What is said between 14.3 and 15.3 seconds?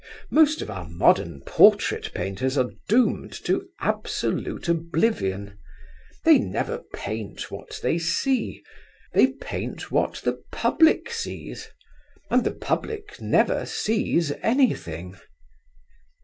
anything.